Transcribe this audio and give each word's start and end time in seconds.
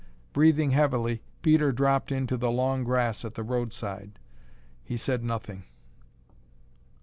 Breathing 0.33 0.71
heavily, 0.71 1.21
Peter 1.43 1.71
dropped 1.71 2.11
into 2.11 2.35
the 2.35 2.49
long 2.49 2.83
grass 2.83 3.23
at 3.23 3.35
the 3.35 3.43
road 3.43 3.71
side. 3.71 4.17
He 4.83 4.97
said 4.97 5.23
nothing. 5.23 5.65